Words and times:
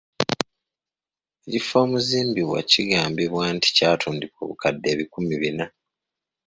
Ekifo 1.45 1.75
omuzimbibwa 1.85 2.59
kigambibwa 2.71 3.39
okuba 3.43 3.53
nga 3.55 3.67
kyatundiddwa 3.75 4.39
obukadde 4.43 4.87
ebikumi 4.93 5.35
bina. 5.41 5.65